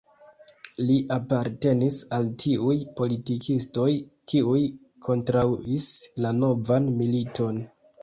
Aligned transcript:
Li 0.87 0.95
apartenis 1.15 1.99
al 2.17 2.31
tiuj 2.45 2.79
politikistoj, 3.01 3.87
kiuj 4.35 4.59
kontraŭis 5.11 5.95
la 6.25 6.37
novan 6.43 6.95
militon. 7.01 7.67